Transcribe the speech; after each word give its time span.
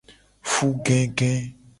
Fugege. 0.51 1.29